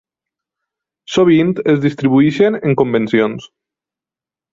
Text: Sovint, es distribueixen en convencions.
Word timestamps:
Sovint, 1.15 1.51
es 1.73 1.83
distribueixen 1.83 2.57
en 2.71 2.77
convencions. 2.81 3.47